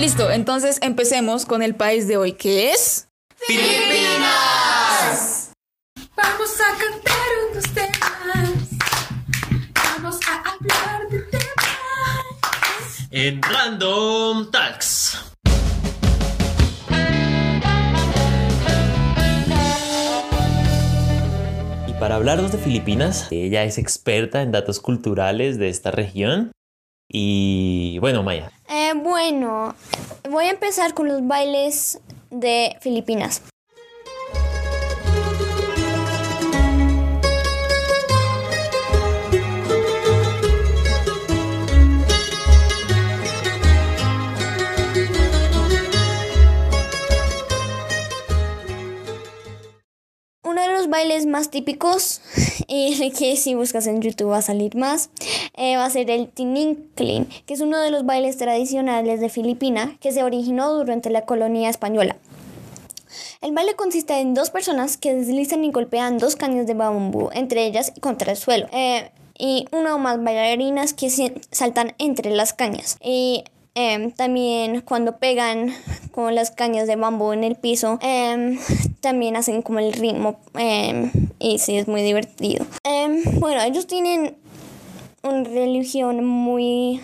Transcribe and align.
Listo, 0.00 0.30
entonces 0.30 0.78
empecemos 0.80 1.44
con 1.44 1.62
el 1.62 1.74
país 1.74 2.08
de 2.08 2.16
hoy, 2.16 2.32
que 2.32 2.70
es... 2.70 3.06
¡Filipinas! 3.36 3.92
Vamos 6.16 6.58
a 6.58 6.72
cantar 6.78 7.28
unos 7.50 7.64
temas. 7.74 8.70
Vamos 9.74 10.18
a 10.26 10.36
hablar 10.38 11.06
de 11.10 11.18
temas. 11.24 13.08
En 13.10 13.42
Random 13.42 14.50
Talks. 14.50 15.34
Y 21.86 21.92
para 22.00 22.14
hablarnos 22.14 22.52
de 22.52 22.58
Filipinas, 22.58 23.28
ella 23.30 23.64
es 23.64 23.76
experta 23.76 24.40
en 24.40 24.50
datos 24.50 24.80
culturales 24.80 25.58
de 25.58 25.68
esta 25.68 25.90
región. 25.90 26.52
Y 27.06 27.98
bueno, 27.98 28.22
Maya, 28.22 28.50
Eh, 28.70 28.92
bueno, 28.94 29.74
voy 30.30 30.44
a 30.44 30.50
empezar 30.50 30.94
con 30.94 31.08
los 31.08 31.26
bailes 31.26 31.98
de 32.30 32.76
Filipinas. 32.80 33.42
Bailes 50.90 51.26
más 51.26 51.50
típicos, 51.50 52.20
y 52.66 53.10
que 53.18 53.36
si 53.36 53.54
buscas 53.54 53.86
en 53.86 54.00
YouTube 54.02 54.30
va 54.30 54.38
a 54.38 54.42
salir 54.42 54.76
más, 54.76 55.10
eh, 55.56 55.76
va 55.76 55.84
a 55.84 55.90
ser 55.90 56.10
el 56.10 56.28
Tininclin, 56.28 57.26
que 57.46 57.54
es 57.54 57.60
uno 57.60 57.78
de 57.78 57.90
los 57.90 58.04
bailes 58.04 58.36
tradicionales 58.36 59.20
de 59.20 59.28
Filipinas 59.28 59.90
que 60.00 60.12
se 60.12 60.22
originó 60.22 60.74
durante 60.74 61.10
la 61.10 61.22
colonia 61.22 61.70
española. 61.70 62.16
El 63.40 63.52
baile 63.52 63.74
consiste 63.74 64.20
en 64.20 64.34
dos 64.34 64.50
personas 64.50 64.96
que 64.96 65.14
deslizan 65.14 65.64
y 65.64 65.70
golpean 65.70 66.18
dos 66.18 66.36
cañas 66.36 66.66
de 66.66 66.74
bambú 66.74 67.30
entre 67.32 67.64
ellas 67.64 67.92
y 67.96 68.00
contra 68.00 68.32
el 68.32 68.36
suelo. 68.36 68.68
eh, 68.72 69.10
y 69.40 69.64
una 69.72 69.94
o 69.94 69.98
más 69.98 70.22
bailarinas 70.22 70.92
que 70.92 71.08
saltan 71.50 71.94
entre 71.98 72.30
las 72.30 72.52
cañas. 72.52 72.98
Y 73.02 73.44
em, 73.74 74.10
también 74.12 74.80
cuando 74.82 75.18
pegan 75.18 75.74
con 76.12 76.34
las 76.34 76.50
cañas 76.50 76.86
de 76.86 76.96
bambú 76.96 77.32
en 77.32 77.44
el 77.44 77.56
piso, 77.56 77.98
em, 78.02 78.58
también 79.00 79.36
hacen 79.36 79.62
como 79.62 79.78
el 79.78 79.92
ritmo. 79.92 80.40
em, 80.54 81.10
y 81.38 81.58
sí, 81.58 81.76
es 81.76 81.88
muy 81.88 82.02
divertido. 82.02 82.66
Bueno, 83.38 83.62
ellos 83.62 83.86
tienen 83.86 84.36
una 85.22 85.44
religión 85.44 86.24
muy 86.24 87.00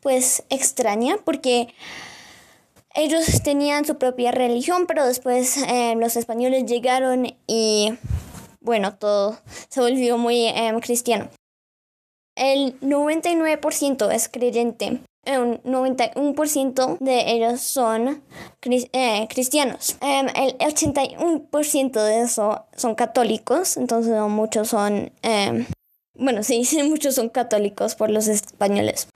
pues 0.00 0.44
extraña 0.50 1.16
porque 1.24 1.68
ellos 2.94 3.42
tenían 3.42 3.84
su 3.84 3.96
propia 3.96 4.32
religión, 4.32 4.86
pero 4.86 5.06
después 5.06 5.56
los 5.96 6.16
españoles 6.16 6.66
llegaron 6.66 7.34
y 7.46 7.94
bueno, 8.60 8.94
todo 8.94 9.38
se 9.68 9.80
volvió 9.80 10.18
muy 10.18 10.52
cristiano. 10.82 11.28
El 12.36 12.78
99% 12.80 14.10
es 14.10 14.28
creyente. 14.28 15.00
Un 15.24 15.60
91% 15.62 16.96
de 16.98 17.30
ellos 17.30 17.60
son 17.60 18.22
cris- 18.60 18.88
eh, 18.92 19.28
cristianos. 19.28 19.96
Em, 20.00 20.26
el 20.34 20.56
81% 20.58 22.02
de 22.02 22.22
eso 22.22 22.64
son 22.76 22.94
católicos, 22.96 23.76
entonces 23.76 24.12
no 24.12 24.28
muchos 24.28 24.68
son, 24.68 25.12
em, 25.22 25.66
bueno, 26.18 26.42
sí, 26.42 26.66
muchos 26.88 27.14
son 27.14 27.28
católicos 27.28 27.94
por 27.94 28.10
los 28.10 28.26
españoles. 28.26 29.06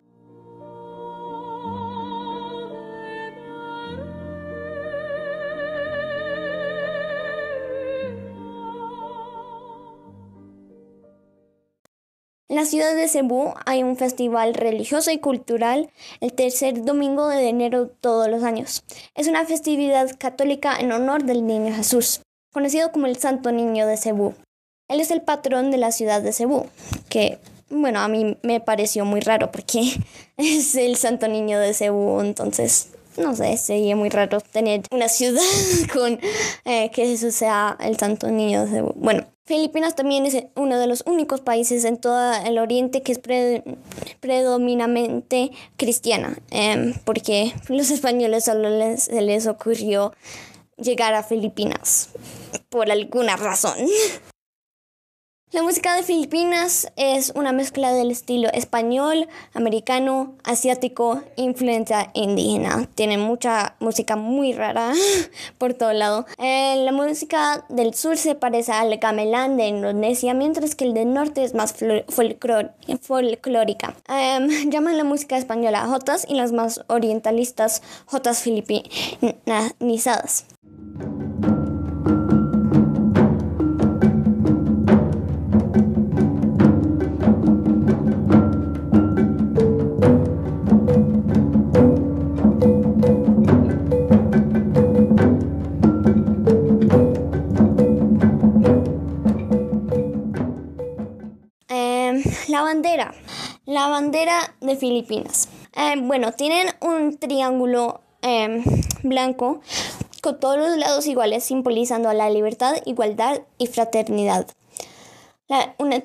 En 12.56 12.62
la 12.62 12.68
ciudad 12.70 12.96
de 12.96 13.06
Cebú 13.06 13.52
hay 13.66 13.82
un 13.82 13.98
festival 13.98 14.54
religioso 14.54 15.10
y 15.10 15.18
cultural 15.18 15.90
el 16.22 16.32
tercer 16.32 16.86
domingo 16.86 17.28
de 17.28 17.50
enero 17.50 17.88
todos 17.88 18.28
los 18.28 18.42
años. 18.44 18.82
Es 19.14 19.28
una 19.28 19.44
festividad 19.44 20.10
católica 20.16 20.74
en 20.74 20.90
honor 20.90 21.24
del 21.24 21.46
Niño 21.46 21.74
Jesús, 21.74 22.22
conocido 22.54 22.92
como 22.92 23.08
el 23.08 23.18
Santo 23.18 23.52
Niño 23.52 23.86
de 23.86 23.98
Cebú. 23.98 24.32
Él 24.88 25.00
es 25.00 25.10
el 25.10 25.20
patrón 25.20 25.70
de 25.70 25.76
la 25.76 25.92
ciudad 25.92 26.22
de 26.22 26.32
Cebú, 26.32 26.64
que, 27.10 27.40
bueno, 27.68 28.00
a 28.00 28.08
mí 28.08 28.38
me 28.42 28.60
pareció 28.60 29.04
muy 29.04 29.20
raro 29.20 29.52
porque 29.52 29.92
es 30.38 30.74
el 30.76 30.96
Santo 30.96 31.28
Niño 31.28 31.58
de 31.58 31.74
Cebú, 31.74 32.22
entonces, 32.22 32.88
no 33.18 33.36
sé, 33.36 33.58
sería 33.58 33.96
muy 33.96 34.08
raro 34.08 34.40
tener 34.40 34.80
una 34.90 35.10
ciudad 35.10 35.42
con 35.92 36.18
eh, 36.64 36.90
que 36.90 37.12
eso 37.12 37.30
sea 37.30 37.76
el 37.80 37.98
Santo 37.98 38.30
Niño 38.30 38.64
de 38.64 38.70
Cebú. 38.70 38.94
Bueno, 38.96 39.26
Filipinas 39.46 39.94
también 39.94 40.26
es 40.26 40.36
uno 40.56 40.78
de 40.78 40.88
los 40.88 41.04
únicos 41.06 41.40
países 41.40 41.84
en 41.84 41.98
todo 41.98 42.32
el 42.44 42.58
oriente 42.58 43.02
que 43.02 43.12
es 43.12 43.18
pre- 43.20 43.62
predominantemente 44.18 45.52
cristiana, 45.76 46.36
em, 46.50 46.94
porque 47.04 47.52
los 47.68 47.90
españoles 47.90 48.44
solo 48.44 48.68
se 48.96 49.22
les 49.22 49.46
ocurrió 49.46 50.12
llegar 50.76 51.14
a 51.14 51.22
Filipinas 51.22 52.10
por 52.68 52.90
alguna 52.90 53.36
razón. 53.36 53.76
La 55.56 55.62
música 55.62 55.96
de 55.96 56.02
Filipinas 56.02 56.92
es 56.96 57.32
una 57.34 57.50
mezcla 57.50 57.94
del 57.94 58.10
estilo 58.10 58.50
español, 58.52 59.26
americano, 59.54 60.34
asiático, 60.44 61.22
influencia 61.36 62.10
indígena. 62.12 62.86
Tiene 62.94 63.16
mucha 63.16 63.74
música 63.80 64.16
muy 64.16 64.52
rara 64.52 64.92
por 65.56 65.72
todo 65.72 65.94
lado. 65.94 66.26
Eh, 66.36 66.76
la 66.84 66.92
música 66.92 67.64
del 67.70 67.94
sur 67.94 68.18
se 68.18 68.34
parece 68.34 68.72
al 68.72 68.94
gamelán 68.98 69.56
de 69.56 69.68
Indonesia, 69.68 70.34
mientras 70.34 70.74
que 70.74 70.84
el 70.84 70.92
del 70.92 71.14
norte 71.14 71.42
es 71.42 71.54
más 71.54 71.74
folclórica. 73.00 73.94
Em, 74.08 74.48
llaman 74.70 74.98
la 74.98 75.04
música 75.04 75.38
española 75.38 75.86
jotas 75.86 76.26
y 76.28 76.34
las 76.34 76.52
más 76.52 76.84
orientalistas 76.88 77.80
jotas 78.04 78.42
filipinizadas. 78.42 80.44
La 103.64 103.88
bandera 103.88 104.54
de 104.60 104.76
Filipinas. 104.76 105.48
Em, 105.74 106.06
bueno, 106.06 106.32
tienen 106.32 106.68
un 106.80 107.16
triángulo 107.18 108.00
em, 108.22 108.62
blanco 109.02 109.60
con 110.22 110.38
todos 110.40 110.58
los 110.58 110.76
lados 110.76 111.06
iguales, 111.06 111.44
simbolizando 111.44 112.12
la 112.12 112.28
libertad, 112.28 112.74
igualdad 112.84 113.42
y 113.58 113.66
fraternidad. 113.66 114.46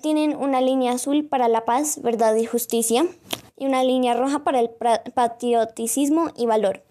Tienen 0.01 0.35
una 0.35 0.61
línea 0.61 0.93
azul 0.93 1.25
para 1.25 1.47
la 1.47 1.65
paz, 1.65 2.01
verdad 2.01 2.35
y 2.35 2.45
justicia, 2.45 3.05
y 3.57 3.65
una 3.65 3.83
línea 3.83 4.13
roja 4.13 4.43
para 4.43 4.59
el 4.59 4.69
patriotismo 5.13 6.29
y 6.37 6.45
valor. 6.45 6.83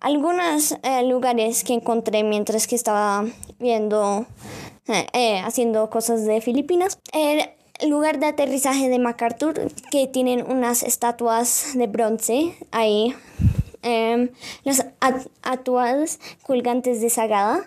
Algunos 0.00 0.74
eh, 0.82 1.02
lugares 1.04 1.62
que 1.62 1.74
encontré 1.74 2.24
mientras 2.24 2.66
que 2.66 2.74
estaba 2.74 3.26
viendo, 3.58 4.26
eh, 4.88 5.06
eh, 5.12 5.40
haciendo 5.40 5.90
cosas 5.90 6.24
de 6.24 6.40
Filipinas. 6.40 6.98
El 7.12 7.50
lugar 7.88 8.18
de 8.18 8.26
aterrizaje 8.26 8.88
de 8.88 8.98
MacArthur, 8.98 9.70
que 9.90 10.06
tienen 10.06 10.50
unas 10.50 10.82
estatuas 10.82 11.72
de 11.74 11.86
bronce 11.86 12.56
ahí. 12.70 13.14
Em, 13.82 14.30
las 14.64 14.86
atuadas 15.42 16.18
colgantes 16.42 17.00
de 17.00 17.08
Sagada, 17.08 17.66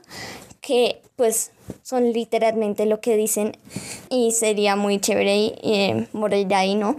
que 0.61 1.01
pues 1.15 1.51
son 1.81 2.11
literalmente 2.13 2.85
lo 2.85 2.99
que 2.99 3.15
dicen 3.15 3.57
y 4.09 4.31
sería 4.31 4.75
muy 4.75 4.99
chévere 4.99 5.55
eh, 5.63 6.07
morir 6.13 6.53
ahí, 6.53 6.75
¿no? 6.75 6.95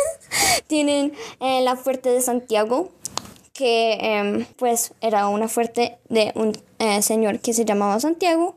Tienen 0.66 1.12
eh, 1.40 1.62
la 1.62 1.76
fuerte 1.76 2.10
de 2.10 2.20
Santiago, 2.20 2.90
que 3.58 3.94
em, 4.00 4.44
pues 4.56 4.92
era 5.00 5.26
una 5.26 5.48
fuerte 5.48 5.98
de 6.08 6.30
un 6.36 6.52
eh, 6.78 7.02
señor 7.02 7.40
que 7.40 7.52
se 7.52 7.64
llamaba 7.64 7.98
Santiago, 7.98 8.54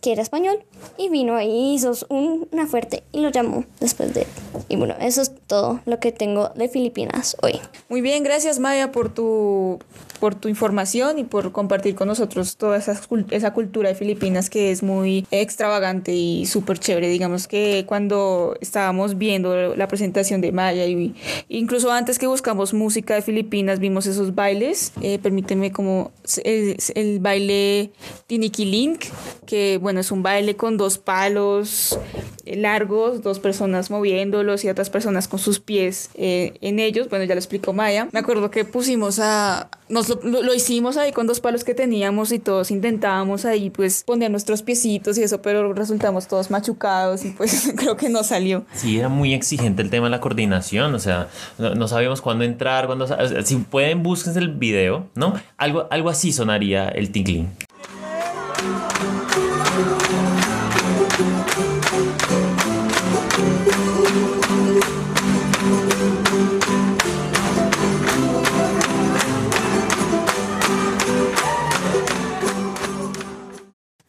que 0.00 0.12
era 0.12 0.22
español, 0.22 0.62
y 0.98 1.08
vino 1.08 1.40
y 1.40 1.74
hizo 1.74 1.92
un- 2.10 2.46
una 2.52 2.66
fuerte 2.68 3.02
y 3.10 3.20
lo 3.20 3.30
llamó 3.30 3.64
después 3.80 4.14
de. 4.14 4.26
Y 4.68 4.76
bueno, 4.76 4.94
eso 5.00 5.20
es 5.22 5.32
todo 5.48 5.80
lo 5.86 5.98
que 5.98 6.12
tengo 6.12 6.50
de 6.54 6.68
Filipinas 6.68 7.36
hoy. 7.42 7.58
Muy 7.88 8.02
bien, 8.02 8.22
gracias 8.22 8.60
Maya 8.60 8.92
por 8.92 9.12
tu, 9.12 9.80
por 10.24 10.34
tu 10.34 10.48
información 10.48 11.18
y 11.18 11.24
por 11.24 11.52
compartir 11.52 11.94
con 11.94 12.08
nosotros 12.08 12.56
toda 12.56 12.78
esa, 12.78 12.98
esa 13.30 13.52
cultura 13.52 13.90
de 13.90 13.94
Filipinas 13.94 14.48
que 14.48 14.70
es 14.70 14.82
muy 14.82 15.26
extravagante 15.30 16.14
y 16.14 16.46
súper 16.46 16.78
chévere. 16.78 17.10
Digamos 17.10 17.46
que 17.46 17.84
cuando 17.86 18.56
estábamos 18.62 19.18
viendo 19.18 19.76
la 19.76 19.86
presentación 19.86 20.40
de 20.40 20.50
Maya 20.50 20.86
y 20.86 21.14
incluso 21.50 21.92
antes 21.92 22.18
que 22.18 22.26
buscamos 22.26 22.72
música 22.72 23.14
de 23.14 23.20
Filipinas 23.20 23.80
vimos 23.80 24.06
esos 24.06 24.34
bailes. 24.34 24.94
Eh, 25.02 25.18
permíteme 25.18 25.72
como 25.72 26.10
el, 26.42 26.78
el 26.94 27.20
baile 27.20 27.92
Tiniquilink, 28.26 29.04
que 29.44 29.76
bueno, 29.76 30.00
es 30.00 30.10
un 30.10 30.22
baile 30.22 30.56
con 30.56 30.78
dos 30.78 30.96
palos 30.96 31.98
eh, 32.46 32.56
largos, 32.56 33.22
dos 33.22 33.38
personas 33.38 33.90
moviéndolos 33.90 34.64
y 34.64 34.68
otras 34.68 34.90
personas 34.90 35.28
con 35.28 35.38
sus 35.38 35.60
pies 35.60 36.10
eh, 36.14 36.54
en 36.60 36.78
ellos. 36.78 37.08
Bueno, 37.08 37.24
ya 37.24 37.34
lo 37.34 37.38
explicó 37.38 37.72
Maya. 37.72 38.08
Me 38.12 38.18
acuerdo 38.20 38.50
que 38.50 38.64
pusimos 38.64 39.18
a... 39.18 39.70
Nos 39.88 40.08
lo, 40.08 40.13
lo- 40.22 40.54
hicimos 40.54 40.96
ahí 40.96 41.12
con 41.12 41.26
dos 41.26 41.40
palos 41.40 41.64
que 41.64 41.74
teníamos 41.74 42.32
y 42.32 42.38
todos 42.38 42.70
intentábamos 42.70 43.44
ahí 43.44 43.70
pues 43.70 44.04
poner 44.04 44.30
nuestros 44.30 44.62
piecitos 44.62 45.18
y 45.18 45.22
eso, 45.22 45.42
pero 45.42 45.72
resultamos 45.72 46.28
todos 46.28 46.50
machucados 46.50 47.24
y 47.24 47.30
pues 47.30 47.72
creo 47.76 47.96
que 47.96 48.08
no 48.08 48.22
salió. 48.22 48.64
Sí, 48.74 48.98
era 48.98 49.08
muy 49.08 49.34
exigente 49.34 49.82
el 49.82 49.90
tema 49.90 50.06
de 50.06 50.10
la 50.10 50.20
coordinación, 50.20 50.94
o 50.94 50.98
sea, 50.98 51.28
no, 51.58 51.88
sabíamos 51.88 52.20
cuándo 52.20 52.44
entrar, 52.44 52.86
cuándo... 52.86 53.04
o 53.06 53.42
si 53.42 53.56
pueden, 53.56 54.02
búsquense 54.02 54.38
el 54.38 54.48
video, 54.48 55.08
¿no? 55.14 55.34
Algo, 55.56 55.86
algo 55.90 56.10
así 56.10 56.32
sonaría 56.32 56.88
el 56.88 57.10
tinkling. 57.10 57.48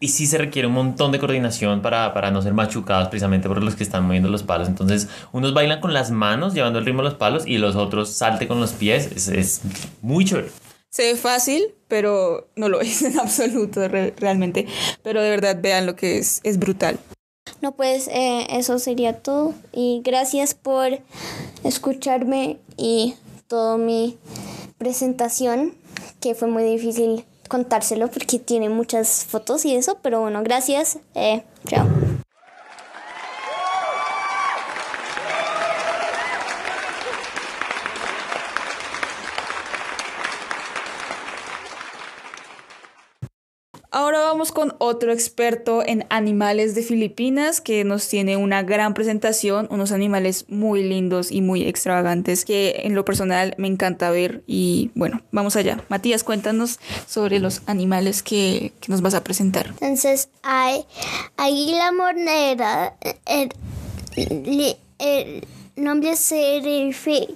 Y 0.06 0.10
sí 0.10 0.28
se 0.28 0.38
requiere 0.38 0.68
un 0.68 0.76
montón 0.76 1.12
de 1.12 1.18
coordinación 1.18 1.82
para, 1.82 2.14
para 2.14 2.30
no 2.30 2.40
ser 2.40 2.54
machucados 2.54 3.08
precisamente 3.08 3.48
por 3.48 3.64
los 3.64 3.76
que 3.76 3.82
están 3.82 4.06
moviendo 4.06 4.30
los 4.30 4.44
palos. 4.44 4.68
Entonces, 4.68 5.08
unos 5.32 5.56
bailan 5.56 5.82
con 5.82 5.94
las 5.96 6.12
manos, 6.12 6.54
llevando 6.54 6.78
el 6.78 6.86
ritmo 6.86 7.02
a 7.02 7.06
los 7.06 7.16
palos, 7.16 7.48
y 7.48 7.58
los 7.58 7.76
otros 7.76 8.10
salte 8.12 8.48
con 8.48 8.60
los 8.60 8.74
pies. 8.74 9.10
Es, 9.16 9.28
es 9.30 9.62
muy 10.04 10.24
chévere. 10.26 10.50
Se 10.92 11.12
ve 11.12 11.16
fácil, 11.16 11.74
pero 11.88 12.48
no 12.56 12.70
lo 12.70 12.82
es 12.90 13.02
en 13.02 13.20
absoluto 13.20 13.88
re- 13.88 14.14
realmente. 14.18 14.68
Pero 15.02 15.24
de 15.24 15.30
verdad 15.32 15.58
vean 15.60 15.88
lo 15.88 15.96
que 15.96 16.20
es, 16.20 16.40
es 16.44 16.60
brutal. 16.60 17.00
No, 17.62 17.72
pues 17.76 18.08
eh, 18.10 18.46
eso 18.52 18.78
sería 18.78 19.14
todo. 19.24 19.56
Y 19.74 20.02
gracias 20.04 20.54
por 20.54 21.00
escucharme 21.64 22.60
y 22.78 23.16
toda 23.48 23.78
mi 23.78 24.18
presentación, 24.78 25.74
que 26.20 26.36
fue 26.36 26.48
muy 26.48 26.64
difícil 26.64 27.26
contárselo 27.48 28.10
porque 28.10 28.40
tiene 28.40 28.70
muchas 28.70 29.26
fotos 29.26 29.66
y 29.66 29.76
eso, 29.76 29.98
pero 30.02 30.22
bueno, 30.22 30.42
gracias. 30.44 31.00
Eh, 31.14 31.44
chao. 31.68 31.88
Ahora 43.96 44.20
con 44.52 44.76
otro 44.80 45.12
experto 45.12 45.84
en 45.86 46.06
animales 46.10 46.76
de 46.76 46.82
Filipinas 46.84 47.62
que 47.62 47.84
nos 47.84 48.08
tiene 48.08 48.38
una 48.38 48.64
gran 48.64 48.94
presentación, 48.94 49.68
unos 49.72 49.92
animales 49.92 50.46
muy 50.50 50.84
lindos 50.84 51.32
y 51.32 51.42
muy 51.42 51.64
extravagantes 51.68 52.46
que 52.46 52.82
en 52.84 52.96
lo 52.96 53.06
personal 53.06 53.54
me 53.58 53.68
encanta 53.68 54.10
ver 54.12 54.44
y 54.48 54.92
bueno, 54.96 55.22
vamos 55.32 55.56
allá. 55.56 55.84
Matías, 55.90 56.24
cuéntanos 56.24 56.80
sobre 57.08 57.40
los 57.40 57.62
animales 57.66 58.24
que, 58.24 58.74
que 58.82 58.92
nos 58.92 59.02
vas 59.02 59.14
a 59.14 59.24
presentar. 59.24 59.68
Entonces 59.68 60.30
hay 60.44 60.86
águila 61.38 61.92
moneda, 61.92 62.96
el, 63.26 63.50
li- 64.44 64.78
el 65.00 65.46
nombre 65.76 66.16
significa, 66.16 67.34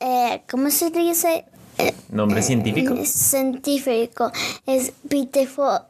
eh, 0.00 0.42
¿cómo 0.50 0.70
se 0.70 0.90
dice? 0.90 1.44
Eh, 1.78 1.94
Nombre 2.10 2.42
científico. 2.42 2.94
Científico 3.04 4.30
es 4.66 4.92
Pitefoga 5.08 5.88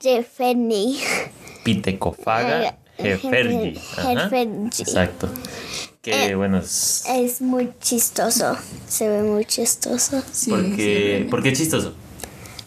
jeffeni. 0.00 1.00
Pitecofaga. 1.64 2.76
Jefergi. 2.98 3.80
Exacto. 4.78 5.28
Que 6.00 6.34
bueno, 6.34 6.58
es... 6.58 7.04
Es 7.08 7.40
muy 7.40 7.72
chistoso, 7.80 8.56
se 8.86 9.08
ve 9.08 9.22
muy 9.22 9.46
chistoso 9.46 10.22
Porque, 10.48 11.26
¿Por 11.30 11.42
qué 11.42 11.52
chistoso? 11.52 11.94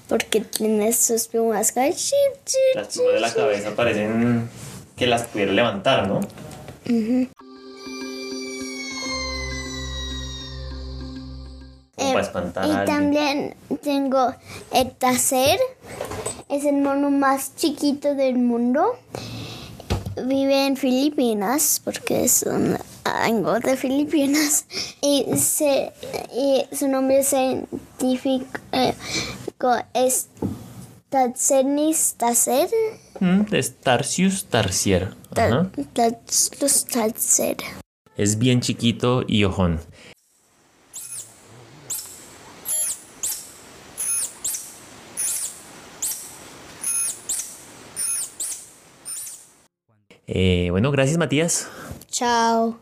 porque 0.07 0.41
tiene 0.41 0.93
sus 0.93 1.27
plumas. 1.27 1.73
Las 1.75 2.87
plumas 2.87 3.13
de 3.13 3.19
la 3.19 3.33
cabeza 3.33 3.75
parecen 3.75 4.49
que 4.95 5.05
las 5.05 5.23
pudiera 5.23 5.51
levantar, 5.51 6.07
¿no? 6.07 6.21
Como 11.97 12.13
para 12.13 12.25
espantar 12.25 12.63
a 12.63 12.67
Y 12.67 12.71
alguien. 12.71 12.85
también 12.85 13.55
tengo 13.81 14.33
el 14.71 14.91
taser. 14.91 15.59
Es 16.47 16.63
el 16.63 16.75
mono 16.81 17.09
más 17.09 17.55
chiquito 17.55 18.15
del 18.15 18.37
mundo. 18.37 18.97
Vive 20.25 20.65
en 20.67 20.77
Filipinas 20.77 21.81
porque 21.83 22.23
es 22.23 22.43
un 22.43 22.77
algo 23.03 23.59
de 23.59 23.75
Filipinas. 23.77 24.65
Y, 25.01 25.25
se, 25.37 25.91
y 26.35 26.65
su 26.75 26.87
nombre 26.87 27.23
científico 27.23 28.47
es 29.93 30.27
Tatsernis 31.09 32.15
taser. 32.17 32.69
Mm, 33.19 33.41
es 33.53 33.75
Tarsius 33.77 34.45
tarsier. 34.45 35.15
Ajá. 35.35 35.69
Es 38.17 38.37
bien 38.37 38.61
chiquito 38.61 39.23
y 39.27 39.43
ojón. 39.43 39.79
Eh, 50.27 50.67
bueno, 50.71 50.91
gracias 50.91 51.17
Matías. 51.17 51.67
Chao. 52.09 52.79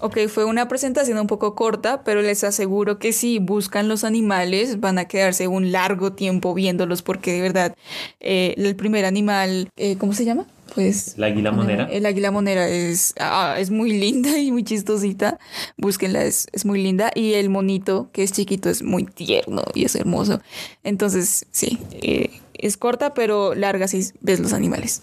Ok, 0.00 0.16
fue 0.28 0.44
una 0.44 0.68
presentación 0.68 1.18
un 1.18 1.26
poco 1.26 1.56
corta, 1.56 2.04
pero 2.04 2.22
les 2.22 2.44
aseguro 2.44 3.00
que 3.00 3.12
si 3.12 3.40
buscan 3.40 3.88
los 3.88 4.04
animales 4.04 4.78
van 4.78 4.98
a 4.98 5.06
quedarse 5.06 5.48
un 5.48 5.72
largo 5.72 6.12
tiempo 6.12 6.54
viéndolos 6.54 7.02
porque 7.02 7.32
de 7.32 7.40
verdad 7.40 7.74
eh, 8.20 8.54
el 8.56 8.76
primer 8.76 9.04
animal, 9.04 9.70
eh, 9.76 9.96
¿cómo 9.98 10.12
se 10.12 10.24
llama? 10.24 10.46
Pues 10.74 11.14
La 11.16 11.26
águila 11.26 11.50
monera. 11.50 11.88
El 11.90 12.06
águila 12.06 12.30
monera 12.30 12.68
es, 12.68 13.14
ah, 13.18 13.56
es 13.58 13.70
muy 13.70 13.98
linda 13.98 14.38
y 14.38 14.52
muy 14.52 14.62
chistosita. 14.62 15.38
Búsquenla, 15.76 16.22
es, 16.24 16.46
es 16.52 16.64
muy 16.64 16.80
linda. 16.80 17.10
Y 17.14 17.32
el 17.32 17.48
monito, 17.50 18.10
que 18.12 18.22
es 18.22 18.30
chiquito, 18.30 18.70
es 18.70 18.82
muy 18.82 19.04
tierno 19.04 19.64
y 19.74 19.84
es 19.84 19.96
hermoso. 19.96 20.40
Entonces, 20.84 21.46
sí, 21.50 21.78
eh, 22.02 22.40
es 22.54 22.76
corta, 22.76 23.14
pero 23.14 23.54
larga 23.54 23.88
si 23.88 24.04
ves 24.20 24.38
los 24.38 24.52
animales. 24.52 25.02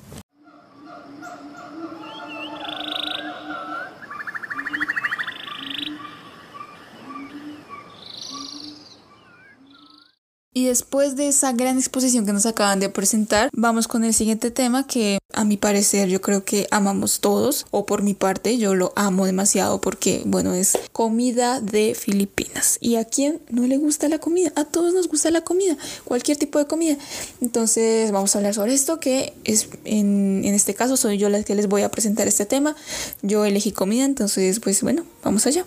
Y 10.58 10.68
después 10.68 11.18
de 11.18 11.28
esa 11.28 11.52
gran 11.52 11.78
exposición 11.78 12.26
que 12.26 12.32
nos 12.32 12.46
acaban 12.46 12.80
de 12.80 12.88
presentar, 12.88 13.50
vamos 13.52 13.90
con 13.90 14.06
el 14.06 14.14
siguiente 14.14 14.52
tema 14.52 14.88
que 14.88 15.18
a 15.34 15.44
mi 15.44 15.58
parecer 15.58 16.08
yo 16.08 16.22
creo 16.22 16.46
que 16.46 16.66
amamos 16.72 17.20
todos, 17.20 17.66
o 17.72 17.86
por 17.86 18.04
mi 18.04 18.14
parte 18.14 18.58
yo 18.58 18.74
lo 18.74 18.94
amo 18.96 19.26
demasiado 19.26 19.82
porque, 19.82 20.22
bueno, 20.26 20.54
es 20.54 20.78
comida 20.94 21.60
de 21.60 21.94
Filipinas. 21.94 22.78
¿Y 22.80 22.96
a 22.96 23.04
quién 23.04 23.42
no 23.50 23.68
le 23.68 23.76
gusta 23.76 24.08
la 24.08 24.20
comida? 24.20 24.54
A 24.56 24.64
todos 24.64 24.94
nos 24.94 25.10
gusta 25.10 25.30
la 25.30 25.42
comida, 25.42 25.76
cualquier 26.06 26.38
tipo 26.38 26.58
de 26.58 26.68
comida. 26.68 26.96
Entonces 27.42 28.14
vamos 28.14 28.34
a 28.34 28.40
hablar 28.40 28.54
sobre 28.54 28.76
esto, 28.76 28.98
que 29.02 29.34
es 29.44 29.68
en, 29.84 30.46
en 30.46 30.54
este 30.54 30.74
caso 30.74 30.96
soy 30.96 31.18
yo 31.18 31.28
la 31.28 31.44
que 31.44 31.56
les 31.56 31.68
voy 31.68 31.82
a 31.82 31.92
presentar 31.92 32.30
este 32.30 32.46
tema. 32.46 32.78
Yo 33.22 33.44
elegí 33.44 33.74
comida, 33.74 34.06
entonces 34.06 34.62
pues 34.62 34.82
bueno, 34.84 35.04
vamos 35.22 35.46
allá. 35.48 35.66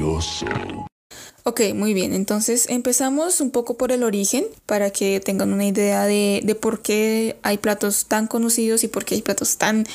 Delicioso. 0.00 0.46
Ok, 1.44 1.60
muy 1.74 1.94
bien. 1.94 2.12
Entonces 2.12 2.66
empezamos 2.68 3.40
un 3.40 3.50
poco 3.50 3.76
por 3.76 3.92
el 3.92 4.02
origen 4.02 4.46
para 4.66 4.90
que 4.90 5.20
tengan 5.20 5.52
una 5.52 5.66
idea 5.66 6.04
de, 6.04 6.40
de 6.44 6.54
por 6.54 6.80
qué 6.80 7.36
hay 7.42 7.58
platos 7.58 8.06
tan 8.06 8.26
conocidos 8.26 8.84
y 8.84 8.88
por 8.88 9.04
qué 9.04 9.14
hay 9.16 9.22
platos 9.22 9.56
tan 9.56 9.86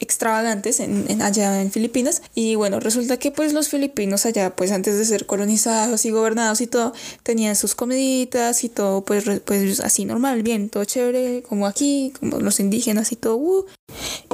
extravagantes 0.00 0.80
allá 0.80 1.60
en 1.60 1.70
Filipinas. 1.70 2.22
Y 2.34 2.54
bueno, 2.54 2.80
resulta 2.80 3.16
que 3.16 3.30
pues 3.30 3.52
los 3.52 3.68
filipinos 3.68 4.26
allá, 4.26 4.54
pues 4.54 4.70
antes 4.70 4.96
de 4.98 5.04
ser 5.04 5.26
colonizados 5.26 6.04
y 6.04 6.10
gobernados 6.10 6.60
y 6.60 6.66
todo, 6.66 6.92
tenían 7.22 7.56
sus 7.56 7.74
comiditas 7.74 8.62
y 8.64 8.68
todo, 8.68 9.04
pues, 9.04 9.24
pues 9.44 9.80
así 9.80 10.04
normal, 10.04 10.42
bien, 10.42 10.68
todo 10.68 10.84
chévere, 10.84 11.42
como 11.42 11.66
aquí, 11.66 12.12
como 12.18 12.40
los 12.40 12.60
indígenas 12.60 13.12
y 13.12 13.16
todo. 13.16 13.36
uh. 13.36 13.66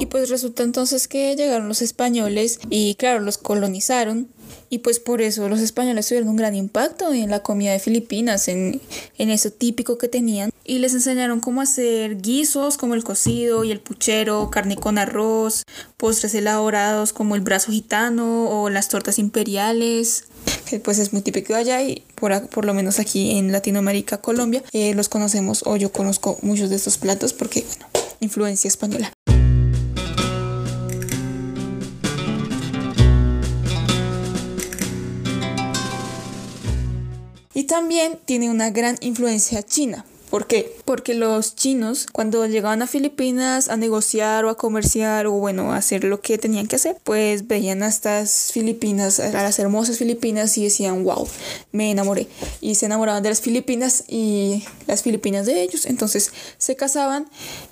Y 0.01 0.07
pues 0.07 0.29
resulta 0.29 0.65
entonces 0.65 1.09
que 1.09 1.37
llegaron 1.37 1.69
los 1.69 1.81
españoles 1.81 2.59
y 2.69 2.97
claro, 2.97 3.21
los 3.21 3.39
colonizaron. 3.39 4.29
Y 4.71 4.79
pues 4.79 4.99
por 4.99 5.23
eso 5.23 5.49
los 5.49 5.61
españoles 5.61 6.09
tuvieron 6.09 6.29
un 6.29 6.37
gran 6.37 6.55
impacto 6.55 7.13
en 7.13 7.31
la 7.31 7.43
comida 7.43 7.73
de 7.73 7.79
Filipinas, 7.79 8.49
en, 8.49 8.81
en 9.19 9.31
eso 9.31 9.51
típico 9.51 9.99
que 9.99 10.09
tenían. 10.09 10.51
Y 10.65 10.79
les 10.79 10.95
enseñaron 10.95 11.41
cómo 11.41 11.61
hacer 11.61 12.21
guisos 12.21 12.79
como 12.79 12.95
el 12.95 13.05
cocido 13.05 13.65
y 13.65 13.71
el 13.71 13.81
puchero, 13.81 14.51
carne 14.51 14.77
con 14.77 14.99
arroz, 14.99 15.63
postres 15.97 16.35
elaborados 16.35 17.13
como 17.13 17.35
el 17.35 17.43
brazo 17.43 17.71
gitano 17.71 18.49
o 18.49 18.71
las 18.71 18.89
tortas 18.89 19.19
imperiales, 19.19 20.25
que 20.69 20.81
pues 20.81 20.99
es 20.99 21.13
muy 21.13 21.23
típico 21.23 21.55
allá 21.55 21.83
y 21.83 22.03
por, 22.15 22.49
por 22.49 22.65
lo 22.65 22.75
menos 22.75 22.99
aquí 22.99 23.39
en 23.39 23.53
Latinoamérica, 23.53 24.19
Colombia, 24.19 24.63
eh, 24.73 24.95
los 24.95 25.09
conocemos 25.09 25.63
o 25.67 25.77
yo 25.77 25.93
conozco 25.93 26.39
muchos 26.43 26.71
de 26.71 26.77
estos 26.77 26.99
platos 26.99 27.33
porque, 27.33 27.65
bueno, 27.69 27.87
influencia 28.21 28.69
española. 28.69 29.13
Y 37.55 37.65
también 37.65 38.19
tiene 38.25 38.51
una 38.51 38.71
gran 38.71 38.99
influencia 39.01 39.63
china. 39.63 40.05
¿Por 40.35 40.49
qué? 40.49 40.77
Porque 40.85 41.15
los 41.15 41.55
chinos 41.55 42.09
cuando 42.11 42.45
llegaban 42.47 42.83
a 42.83 42.89
Filipinas 42.89 43.69
a 43.69 43.77
negociar 43.77 44.45
o 44.45 44.51
a 44.51 44.57
comerciar 44.57 45.29
o 45.29 45.33
bueno, 45.33 45.73
a 45.73 45.77
hacer 45.77 46.03
lo 46.03 46.21
que 46.21 46.39
tenían 46.39 46.67
que 46.67 46.75
hacer, 46.75 46.97
pues 47.05 47.47
veían 47.47 47.85
a 47.85 47.87
estas 47.87 48.51
Filipinas, 48.53 49.21
a 49.21 49.31
las 49.31 49.61
hermosas 49.61 49.99
Filipinas 49.99 50.59
y 50.59 50.65
decían, 50.65 51.05
wow, 51.05 51.29
me 51.71 51.93
enamoré. 51.93 52.27
Y 52.61 52.75
se 52.75 52.87
enamoraban 52.87 53.23
de 53.23 53.29
las 53.29 53.41
Filipinas 53.43 54.03
y 54.09 54.65
las 54.89 55.05
Filipinas 55.05 55.47
de 55.47 55.63
ellos. 55.63 55.87
Entonces 55.87 56.33
se 56.59 56.75
casaban 56.75 57.29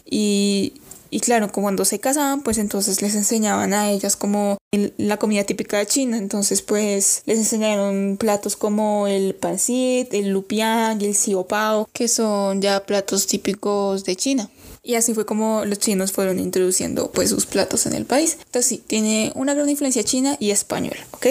y, 0.08 0.74
y 1.10 1.18
claro, 1.18 1.50
cuando 1.50 1.84
se 1.84 1.98
casaban, 1.98 2.42
pues 2.42 2.58
entonces 2.58 3.02
les 3.02 3.16
enseñaban 3.16 3.74
a 3.74 3.90
ellas 3.90 4.14
como 4.14 4.58
la 4.97 5.19
comida 5.19 5.45
típica 5.45 5.79
de 5.79 5.87
China. 5.87 6.17
Entonces, 6.17 6.62
pues 6.62 7.23
les 7.26 7.38
enseñaron 7.38 8.17
platos 8.19 8.57
como 8.57 9.07
el 9.07 9.35
pancit, 9.35 10.12
el 10.14 10.31
lupiang 10.31 11.02
el 11.02 11.14
siopao, 11.14 11.88
que 11.93 12.09
son 12.09 12.62
ya 12.62 12.85
platos 12.87 13.26
típicos 13.26 14.05
de 14.05 14.17
China. 14.17 14.50
Y 14.84 14.96
así 14.96 15.14
fue 15.14 15.24
como 15.24 15.64
los 15.64 15.78
chinos 15.78 16.10
fueron 16.10 16.40
introduciendo 16.40 17.12
pues 17.12 17.30
sus 17.30 17.46
platos 17.46 17.86
en 17.86 17.92
el 17.92 18.04
país. 18.04 18.36
Entonces 18.46 18.66
sí, 18.66 18.82
tiene 18.84 19.30
una 19.36 19.54
gran 19.54 19.68
influencia 19.68 20.02
china 20.02 20.36
y 20.40 20.50
española, 20.50 21.06
¿ok? 21.12 21.26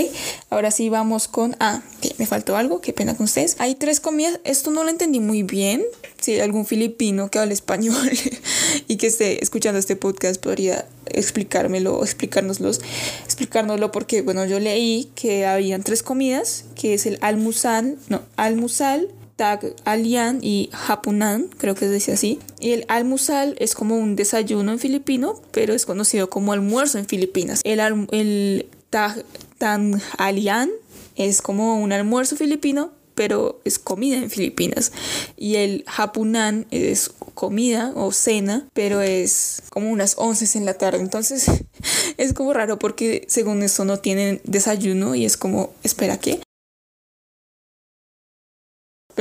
Ahora 0.50 0.72
sí 0.72 0.88
vamos 0.88 1.27
con... 1.27 1.58
Ah, 1.60 1.81
me 2.17 2.25
faltó 2.25 2.55
algo, 2.55 2.79
qué 2.79 2.93
pena 2.93 3.17
con 3.17 3.25
ustedes. 3.25 3.58
Hay 3.60 3.75
tres 3.75 4.00
comidas, 4.00 4.39
esto 4.46 4.72
no 4.72 4.86
lo 4.86 4.89
entendí 4.89 5.20
muy 5.20 5.43
bien. 5.43 5.84
Si 6.22 6.39
algún 6.39 6.65
filipino 6.65 7.29
que 7.29 7.39
hable 7.39 7.53
español 7.53 8.12
y 8.88 8.96
que 8.96 9.08
esté 9.08 9.43
escuchando 9.43 9.79
este 9.79 9.98
podcast 9.98 10.41
podría 10.41 10.88
explicármelo 11.08 12.01
explicárnoslos, 12.05 12.79
explicárnoslo 13.25 13.91
porque, 13.91 14.22
bueno, 14.22 14.46
yo 14.46 14.62
leí 14.62 15.12
que 15.13 15.46
habían 15.46 15.84
tres 15.84 16.03
comidas, 16.03 16.63
que 16.75 16.93
es 16.93 17.05
el 17.05 17.17
almusal, 17.20 17.98
no, 18.08 18.22
almusal, 18.38 19.10
Tag 19.42 19.74
Alian 19.86 20.38
y 20.44 20.70
Hapunan, 20.88 21.50
creo 21.58 21.74
que 21.74 21.88
se 21.88 21.94
dice 21.94 22.12
así. 22.12 22.38
Y 22.60 22.74
el 22.74 22.86
almusal 22.88 23.56
es 23.58 23.74
como 23.74 23.98
un 23.98 24.16
desayuno 24.16 24.72
en 24.72 24.78
filipino, 24.78 25.42
pero 25.50 25.74
es 25.74 25.88
conocido 25.88 26.30
como 26.30 26.54
almuerzo 26.54 27.00
en 27.00 27.08
Filipinas. 27.08 27.62
El, 27.64 27.80
el 28.12 28.70
Tag 28.92 29.26
Tan 29.58 30.00
Alian 30.20 30.70
es 31.16 31.42
como 31.42 31.82
un 31.82 31.92
almuerzo 31.92 32.36
filipino, 32.36 32.92
pero 33.16 33.60
es 33.66 33.80
comida 33.80 34.18
en 34.18 34.30
Filipinas. 34.30 34.92
Y 35.38 35.56
el 35.56 35.86
Hapunan 35.88 36.68
es 36.70 37.10
comida 37.34 37.94
o 37.96 38.12
cena, 38.12 38.68
pero 38.74 39.02
es 39.02 39.64
como 39.72 39.90
unas 39.90 40.14
11 40.20 40.56
en 40.60 40.66
la 40.68 40.76
tarde. 40.76 41.00
Entonces 41.00 41.48
es 42.18 42.34
como 42.34 42.54
raro 42.54 42.78
porque 42.78 43.26
según 43.28 43.64
eso 43.64 43.86
no 43.86 43.98
tienen 43.98 44.40
desayuno 44.44 45.16
y 45.16 45.26
es 45.26 45.36
como, 45.36 45.74
espera, 45.82 46.20
¿qué? 46.20 46.42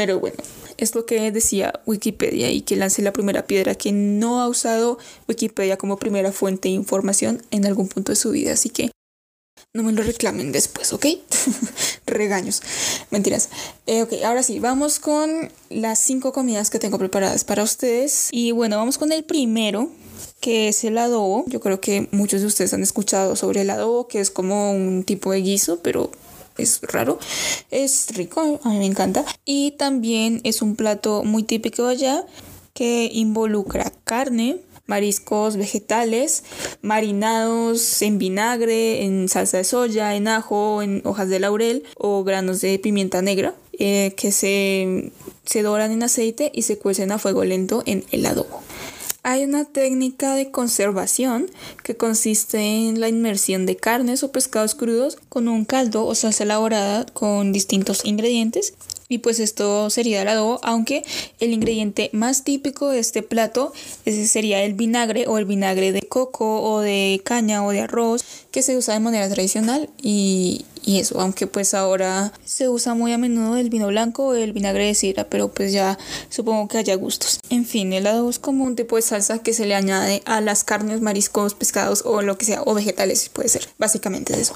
Pero 0.01 0.19
bueno, 0.19 0.39
es 0.79 0.95
lo 0.95 1.05
que 1.05 1.31
decía 1.31 1.79
Wikipedia 1.85 2.51
y 2.51 2.63
que 2.63 2.75
lance 2.75 3.03
la 3.03 3.13
primera 3.13 3.47
piedra 3.47 3.75
que 3.75 3.93
no 3.93 4.41
ha 4.41 4.49
usado 4.49 4.97
Wikipedia 5.29 5.77
como 5.77 5.99
primera 5.99 6.33
fuente 6.33 6.71
de 6.71 6.75
información 6.75 7.43
en 7.51 7.67
algún 7.67 7.87
punto 7.87 8.13
de 8.13 8.17
su 8.17 8.31
vida. 8.31 8.55
Así 8.55 8.71
que 8.71 8.91
no 9.75 9.83
me 9.83 9.93
lo 9.93 10.03
reclamen 10.03 10.53
después, 10.53 10.95
¿ok? 10.95 11.05
Regaños. 12.07 12.63
Mentiras. 13.11 13.51
Eh, 13.87 14.01
ok, 14.05 14.15
ahora 14.25 14.43
sí, 14.43 14.59
vamos 14.59 15.01
con 15.01 15.53
las 15.69 15.99
cinco 15.99 16.33
comidas 16.33 16.71
que 16.71 16.79
tengo 16.79 16.97
preparadas 16.97 17.45
para 17.45 17.63
ustedes. 17.63 18.31
Y 18.33 18.53
bueno, 18.53 18.79
vamos 18.79 18.97
con 18.97 19.13
el 19.13 19.23
primero, 19.23 19.91
que 20.41 20.69
es 20.69 20.83
el 20.85 20.97
adobo. 20.97 21.45
Yo 21.47 21.61
creo 21.61 21.83
que 21.83 22.09
muchos 22.11 22.41
de 22.41 22.47
ustedes 22.47 22.73
han 22.73 22.83
escuchado 22.83 23.37
sobre 23.37 23.61
el 23.61 23.69
adobo, 23.69 24.09
que 24.09 24.21
es 24.21 24.31
como 24.31 24.73
un 24.73 25.05
tipo 25.05 25.31
de 25.33 25.43
guiso, 25.43 25.81
pero 25.83 26.11
es 26.59 26.81
raro. 26.83 27.19
Es 27.71 28.09
rico, 28.15 28.61
a 28.63 28.69
mí 28.69 28.79
me 28.79 28.87
encanta. 28.87 29.25
Y 29.45 29.73
también 29.73 30.41
es 30.45 30.63
un 30.63 30.77
plato 30.77 31.23
muy 31.25 31.43
típico 31.43 31.87
allá 31.87 32.25
que 32.75 33.11
involucra 33.13 33.93
carne, 34.05 34.59
mariscos 34.87 35.57
vegetales, 35.57 36.45
marinados 36.83 38.03
en 38.03 38.19
vinagre, 38.19 39.05
en 39.05 39.29
salsa 39.29 39.59
de 39.59 39.65
soya, 39.65 40.15
en 40.17 40.29
ajo, 40.29 40.83
en 40.83 41.03
hojas 41.05 41.29
de 41.29 41.41
laurel 41.41 41.85
o 41.97 42.25
granos 42.25 42.61
de 42.61 42.79
pimienta 42.79 43.23
negra 43.23 43.55
eh, 43.79 44.15
que 44.17 44.33
se, 44.33 45.13
se 45.45 45.63
doran 45.63 45.93
en 45.93 46.03
aceite 46.03 46.51
y 46.55 46.63
se 46.63 46.79
cuecen 46.79 47.13
a 47.13 47.19
fuego 47.19 47.45
lento 47.45 47.83
en 47.87 48.05
el 48.11 48.27
adobo. 48.27 48.63
Hay 49.23 49.45
una 49.45 49.67
técnica 49.67 50.35
de 50.35 50.51
conservación 50.51 51.51
que 51.85 51.95
consiste 51.95 52.59
en 52.59 53.01
la 53.01 53.09
inmersión 53.09 53.67
de 53.67 53.77
carnes 53.77 54.23
o 54.23 54.33
pescados 54.33 54.75
crudos 54.75 55.19
con 55.29 55.47
un 55.47 55.67
caldo 55.67 56.07
o 56.07 56.15
salsa 56.15 56.45
elaborada 56.45 57.05
con 57.05 57.53
distintos 57.53 58.07
ingredientes. 58.07 58.73
Y 59.11 59.19
pues 59.19 59.39
esto 59.39 59.91
sería 59.91 60.23
el 60.23 60.29
adobo, 60.29 60.59
aunque 60.63 61.03
el 61.39 61.53
ingrediente 61.53 62.09
más 62.15 62.45
típico 62.45 62.89
de 62.89 63.01
este 63.01 63.23
plato 63.23 63.75
ese 64.07 64.27
sería 64.27 64.63
el 64.63 64.73
vinagre 64.73 65.27
o 65.27 65.37
el 65.37 65.45
vinagre 65.45 65.93
de 65.93 66.01
coco 66.01 66.63
o 66.63 66.81
de 66.81 67.21
caña 67.23 67.63
o 67.65 67.73
de 67.73 67.81
arroz 67.81 68.25
que 68.51 68.63
se 68.63 68.77
usa 68.77 68.95
de 68.95 69.01
manera 69.01 69.29
tradicional 69.29 69.91
y, 70.01 70.65
y 70.85 70.99
eso, 70.99 71.21
aunque 71.21 71.47
pues 71.47 71.75
ahora 71.75 72.33
se 72.45 72.69
usa 72.69 72.95
muy 72.95 73.13
a 73.13 73.19
menudo 73.19 73.57
el 73.57 73.71
vino 73.71 73.89
blanco 73.89 74.29
o 74.29 74.35
el 74.35 74.53
vinagre 74.53 74.87
de 74.87 74.95
sidra, 74.95 75.25
pero 75.25 75.49
pues 75.49 75.73
ya 75.73 75.99
supongo 76.29 76.69
que 76.69 76.79
haya 76.79 76.95
gustos. 76.95 77.41
En 77.51 77.65
fin, 77.65 77.93
el 77.93 78.07
adobo 78.07 78.31
es 78.31 78.39
como 78.39 78.65
un 78.65 78.77
tipo 78.77 78.97
de 78.97 79.03
salsa 79.03 79.39
que 79.39 79.53
se 79.53 79.67
le 79.67 79.75
añade 79.75 80.23
a 80.25 80.41
las 80.41 80.65
carnes, 80.65 81.01
mariscos, 81.01 81.55
pescados 81.55 82.03
o 82.05 82.23
lo 82.23 82.39
que 82.39 82.47
sea, 82.47 82.63
o 82.65 82.75
vegetales 82.75 83.29
puede 83.29 83.49
ser, 83.49 83.69
básicamente 83.79 84.33
es 84.33 84.41
eso. 84.41 84.55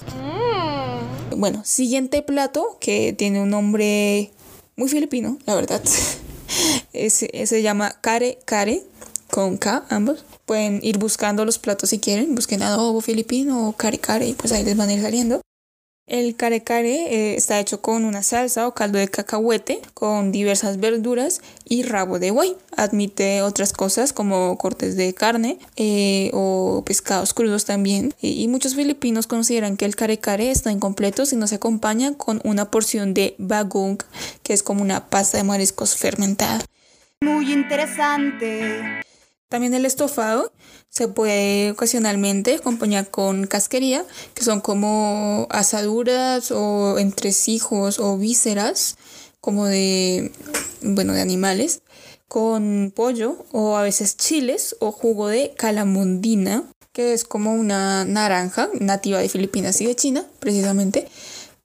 Bueno, 1.37 1.63
siguiente 1.65 2.23
plato 2.23 2.77
que 2.81 3.13
tiene 3.13 3.41
un 3.41 3.51
nombre 3.51 4.31
muy 4.77 4.89
filipino, 4.89 5.39
la 5.47 5.55
verdad. 5.55 5.83
Ese, 6.93 7.47
se 7.47 7.63
llama 7.63 7.97
kare 8.01 8.39
kare, 8.45 8.83
con 9.31 9.57
K 9.57 9.85
ambos. 9.89 10.25
Pueden 10.47 10.81
ir 10.83 10.99
buscando 10.99 11.45
los 11.45 11.59
platos 11.59 11.91
si 11.91 11.99
quieren, 11.99 12.35
busquen 12.35 12.63
adobo 12.63 13.01
filipino 13.01 13.69
o 13.69 13.73
kare 13.73 13.99
kare 13.99 14.29
y 14.29 14.35
pues 14.35 14.53
ahí 14.53 14.63
les 14.63 14.77
van 14.77 14.89
a 14.89 14.95
ir 14.95 15.03
saliendo. 15.03 15.41
El 16.07 16.37
kare 16.37 16.63
eh, 16.87 17.35
está 17.35 17.59
hecho 17.59 17.81
con 17.81 18.05
una 18.05 18.23
salsa 18.23 18.69
o 18.69 18.75
caldo 18.75 18.99
de 18.99 19.09
cacahuete, 19.09 19.81
con 19.95 20.33
diversas 20.33 20.79
verduras 20.79 21.41
y 21.65 21.83
rabo 21.83 22.19
de 22.19 22.31
buey. 22.31 22.57
Admite 22.77 23.41
otras 23.41 23.73
cosas 23.73 24.13
como 24.13 24.59
cortes 24.59 24.97
de 24.97 25.15
carne 25.15 25.59
eh, 25.77 26.31
o 26.35 26.83
pescados 26.85 27.33
crudos 27.33 27.65
también. 27.65 28.13
Y, 28.21 28.47
muchos 28.49 28.75
filipinos 28.75 29.27
consideran 29.27 29.79
que 29.79 29.87
el 29.87 29.97
kare 29.97 30.51
está 30.51 30.71
incompleto 30.71 31.25
si 31.25 31.37
no 31.37 31.47
se 31.47 31.55
acompaña 31.55 32.15
con 32.19 32.43
una 32.45 32.71
porción 32.71 33.15
de 33.15 33.35
bagong, 33.39 33.99
que 34.43 34.53
es 34.53 34.63
como 34.63 34.83
una 34.83 35.09
pasta 35.09 35.39
de 35.39 35.45
mariscos 35.45 35.97
fermentada. 35.97 36.61
Muy 37.23 37.51
interesante. 37.51 39.03
También 39.49 39.75
el 39.75 39.85
estofado 39.85 40.53
se 40.89 41.09
puede 41.09 41.71
ocasionalmente 41.73 42.57
acompañar 42.57 43.11
con 43.11 43.47
casquería, 43.47 44.05
que 44.35 44.43
son 44.43 44.61
como 44.61 45.47
asaduras 45.51 46.51
o 46.51 46.99
entresijos 46.99 47.99
o 47.99 48.17
vísceras, 48.17 48.97
como 49.41 49.67
de, 49.67 50.33
bueno, 50.83 51.13
de 51.13 51.21
animales, 51.21 51.83
con 52.29 52.93
pollo 52.95 53.45
o 53.53 53.77
a 53.77 53.83
veces 53.83 54.17
chiles 54.17 54.77
o 54.81 54.91
jugo 54.91 55.29
de 55.29 55.53
calamondina, 55.57 56.65
que 56.93 57.13
es 57.13 57.25
como 57.25 57.53
una 57.55 58.05
naranja 58.05 58.71
nativa 58.81 59.19
de 59.19 59.29
Filipinas 59.29 59.81
y 59.81 59.87
de 59.87 59.97
China, 59.97 60.25
precisamente. 60.41 61.09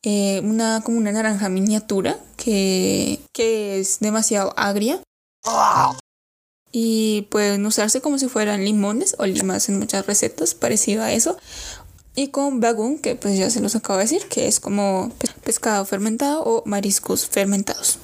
Eh, 0.04 0.42
una, 0.44 0.82
como 0.84 0.98
una 0.98 1.12
naranja 1.12 1.50
miniatura 1.50 2.18
que, 2.38 3.20
que 3.34 3.80
es 3.80 4.00
demasiado 4.00 4.54
agria 4.56 5.02
y 6.72 7.28
pueden 7.30 7.66
usarse 7.66 8.02
como 8.02 8.18
si 8.20 8.28
fueran 8.28 8.64
limones 8.64 9.16
o 9.18 9.26
limas 9.26 9.70
en 9.70 9.80
muchas 9.80 10.06
recetas, 10.06 10.54
parecido 10.54 11.04
a 11.04 11.12
eso. 11.12 11.38
Y 12.16 12.30
con 12.30 12.60
bagún, 12.60 13.00
que 13.00 13.16
pues 13.16 13.38
ya 13.38 13.50
se 13.50 13.62
los 13.62 13.76
acabo 13.76 13.98
de 13.98 14.06
decir, 14.06 14.24
que 14.30 14.48
es 14.48 14.60
como 14.60 15.12
pescado 15.44 15.86
fermentado 15.86 16.44
o 16.44 16.64
mariscos 16.66 17.28
fermentados. 17.28 18.00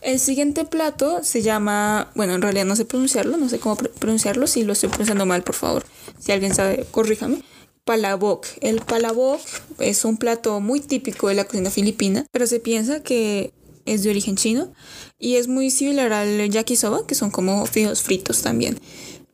El 0.00 0.18
siguiente 0.18 0.64
plato 0.64 1.22
se 1.22 1.42
llama, 1.42 2.10
bueno, 2.16 2.34
en 2.34 2.42
realidad 2.42 2.64
no 2.64 2.74
sé 2.74 2.84
pronunciarlo, 2.84 3.36
no 3.36 3.48
sé 3.48 3.60
cómo 3.60 3.76
pronunciarlo, 3.76 4.48
si 4.48 4.64
lo 4.64 4.72
estoy 4.72 4.88
pronunciando 4.88 5.26
mal, 5.26 5.44
por 5.44 5.54
favor, 5.54 5.84
si 6.18 6.32
alguien 6.32 6.54
sabe, 6.54 6.84
corríjame. 6.90 7.44
Palabok. 7.84 8.46
El 8.60 8.80
palabok 8.80 9.40
es 9.78 10.04
un 10.04 10.16
plato 10.16 10.60
muy 10.60 10.80
típico 10.80 11.28
de 11.28 11.34
la 11.34 11.44
cocina 11.44 11.70
filipina, 11.70 12.26
pero 12.32 12.46
se 12.46 12.60
piensa 12.60 13.02
que 13.02 13.52
es 13.86 14.02
de 14.02 14.10
origen 14.10 14.36
chino 14.36 14.72
y 15.18 15.36
es 15.36 15.48
muy 15.48 15.70
similar 15.70 16.12
al 16.12 16.50
yakisoba, 16.50 17.06
que 17.06 17.14
son 17.14 17.30
como 17.30 17.64
fideos 17.66 18.02
fritos 18.02 18.42
también. 18.42 18.78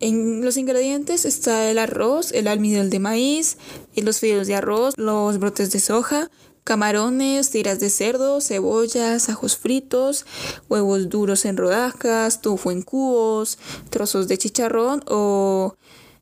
En 0.01 0.45
los 0.45 0.57
ingredientes 0.57 1.25
está 1.25 1.71
el 1.71 1.79
arroz, 1.79 2.31
el 2.33 2.47
almidón 2.47 2.89
de 2.89 3.01
maíz, 3.01 3.57
los 3.97 4.21
fideos 4.21 4.47
de 4.47 4.55
arroz, 4.55 4.95
los 4.97 5.39
brotes 5.39 5.73
de 5.73 5.81
soja, 5.81 6.31
camarones, 6.63 7.51
tiras 7.51 7.81
de 7.81 7.91
cerdo, 7.91 8.41
cebollas, 8.41 9.29
ajos 9.29 9.57
fritos, 9.57 10.25
huevos 10.69 11.09
duros 11.09 11.47
en 11.47 11.57
rodajas, 11.57 12.43
tofu 12.43 12.71
en 12.71 12.83
cubos, 12.83 13.59
trozos 13.91 14.29
de 14.29 14.39
chicharrón 14.39 15.03
o 15.09 15.75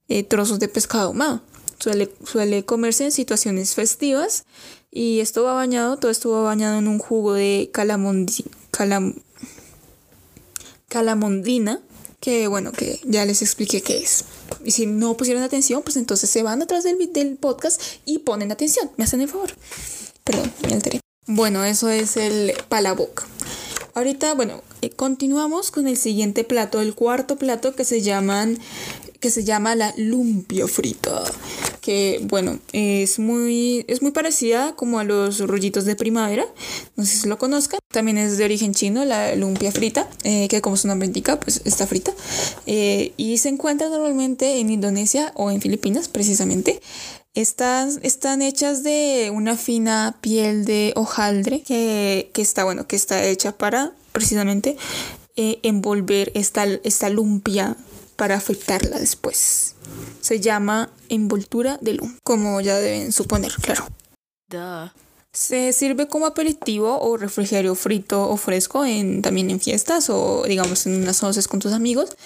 eh, 0.09 0.23
trozos 0.23 0.59
de 0.59 0.69
pescado 0.69 1.09
ahumado. 1.09 1.43
Suele, 1.79 2.11
suele 2.25 2.65
comerse 2.65 3.05
en 3.05 3.13
situaciones 3.13 3.75
festivas 3.75 4.47
y 4.97 5.21
esto 5.21 5.45
va 5.45 5.53
bañado, 5.53 5.99
todo 5.99 6.11
esto 6.11 6.31
va 6.31 6.41
bañado 6.41 6.79
en 6.79 6.89
un 6.89 6.99
jugo 6.99 7.35
de 7.35 7.69
calamondi, 7.71 8.47
calamondina, 10.89 11.83
que 12.19 12.49
bueno, 12.49 12.73
que 12.73 12.99
ya 13.05 13.27
les 13.27 13.43
expliqué 13.43 13.83
qué 13.83 13.99
es. 13.99 14.25
Y 14.65 14.71
si 14.71 14.87
no 14.87 15.15
pusieron 15.15 15.43
atención, 15.43 15.83
pues 15.83 15.99
entonces 15.99 16.31
se 16.31 16.43
van 16.43 16.63
atrás 16.63 16.83
del, 16.83 17.13
del 17.13 17.37
podcast 17.37 17.79
y 18.07 18.21
ponen 18.21 18.51
atención, 18.51 18.91
me 18.97 19.05
hacen 19.05 19.21
el 19.21 19.29
favor. 19.29 19.51
Perdón, 20.25 20.51
me 20.67 20.73
alteré. 20.73 21.01
Bueno, 21.27 21.63
eso 21.63 21.91
es 21.91 22.17
el 22.17 22.55
palaboc. 22.71 23.27
Ahorita, 23.93 24.33
bueno, 24.33 24.63
eh, 24.81 24.89
continuamos 24.89 25.71
con 25.71 25.89
el 25.89 25.99
siguiente 25.99 26.43
plato, 26.43 26.81
el 26.81 26.95
cuarto 26.95 27.37
plato 27.37 27.75
que 27.75 27.85
se 27.85 28.01
llaman 28.01 28.59
que 29.27 29.31
se 29.31 29.43
llama 29.43 29.75
la 29.75 29.93
lumpia 29.97 30.69
frita, 30.69 31.25
que 31.81 32.21
bueno, 32.23 32.61
es 32.73 33.19
muy, 33.19 33.85
es 33.89 34.01
muy 34.01 34.13
parecida 34.13 34.77
como 34.77 35.01
a 35.01 35.05
los 35.05 35.41
rollitos 35.41 35.85
de 35.85 35.97
primavera, 35.97 36.47
no 36.95 37.05
sé 37.05 37.17
si 37.17 37.29
lo 37.29 37.37
conozcan, 37.37 37.81
también 37.93 38.19
es 38.19 38.39
de 38.39 38.45
origen 38.45 38.73
chino, 38.73 39.05
la 39.05 39.35
lumpia 39.35 39.73
frita, 39.73 40.09
eh, 40.23 40.47
que 40.47 40.61
como 40.61 40.77
su 40.77 40.87
nombre 40.87 41.07
indica, 41.07 41.41
pues 41.41 41.61
está 41.65 41.89
frita, 41.89 42.13
eh, 42.67 43.15
y 43.17 43.39
se 43.39 43.49
encuentra 43.49 43.89
normalmente 43.89 44.61
en 44.61 44.71
Indonesia 44.71 45.33
o 45.35 45.51
en 45.51 45.61
Filipinas 45.61 46.07
precisamente. 46.07 46.81
Están, 47.35 47.99
están 48.05 48.43
hechas 48.43 48.85
de 48.85 49.33
una 49.35 49.57
fina 49.57 50.19
piel 50.21 50.65
de 50.65 50.93
hojaldre 50.95 51.63
que, 51.63 52.31
que 52.33 52.43
está, 52.43 52.63
bueno, 52.63 52.87
que 52.87 52.95
está 52.95 53.25
hecha 53.25 53.59
para 53.59 53.93
precisamente 54.13 54.77
eh, 55.35 55.59
envolver 55.65 56.31
esta, 56.37 56.65
esta 56.85 57.11
lumpia 57.11 57.77
para 58.17 58.41
fritarla 58.41 58.99
después. 58.99 59.75
Se 60.21 60.41
llama 60.41 60.91
envoltura 61.09 61.79
de 61.81 61.95
lum, 61.95 62.17
como 62.25 62.61
ya 62.61 62.79
deben 62.79 63.13
suponer, 63.13 63.53
claro. 63.61 63.87
Se 65.33 65.75
sirve 65.75 66.09
como 66.09 66.25
aperitivo 66.25 66.99
o 66.99 67.19
refrigerio 67.19 67.75
frito 67.75 68.29
o 68.29 68.39
fresco 68.39 68.87
en, 68.87 69.21
también 69.21 69.51
en 69.51 69.61
fiestas 69.61 70.09
o 70.09 70.45
digamos 70.49 70.87
en 70.87 71.03
unas 71.03 71.23
onces 71.23 71.47
con 71.47 71.61
tus 71.61 71.73
amigos. 71.73 72.17